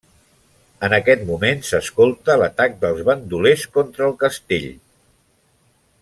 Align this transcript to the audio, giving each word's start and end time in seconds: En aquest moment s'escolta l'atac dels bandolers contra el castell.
En 0.87 0.93
aquest 0.97 1.21
moment 1.27 1.59
s'escolta 1.67 2.37
l'atac 2.43 2.79
dels 2.87 3.03
bandolers 3.11 3.67
contra 3.79 4.07
el 4.11 4.19
castell. 4.25 4.67